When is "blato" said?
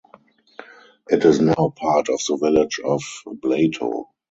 3.27-4.05